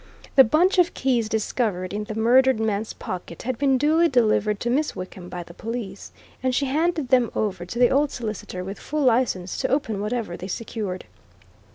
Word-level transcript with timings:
The 0.35 0.43
bunch 0.43 0.79
of 0.79 0.95
keys 0.95 1.29
discovered 1.29 1.93
in 1.93 2.05
the 2.05 2.15
murdered 2.17 2.59
man's 2.59 2.91
pocket 2.91 3.43
had 3.43 3.59
been 3.59 3.77
duly 3.77 4.07
delivered 4.09 4.59
to 4.61 4.71
Miss 4.71 4.95
Wickham 4.95 5.29
by 5.29 5.43
the 5.43 5.53
police, 5.53 6.11
and 6.41 6.55
she 6.55 6.65
handed 6.65 7.09
them 7.09 7.29
over 7.35 7.65
to 7.67 7.77
the 7.77 7.91
old 7.91 8.09
solicitor 8.09 8.63
with 8.63 8.79
full 8.79 9.03
license 9.03 9.57
to 9.59 9.67
open 9.67 10.01
whatever 10.01 10.35
they 10.35 10.47
secured. 10.47 11.05